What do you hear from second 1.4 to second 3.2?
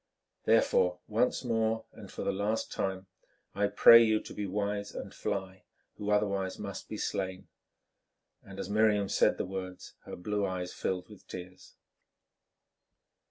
more, and for the last time,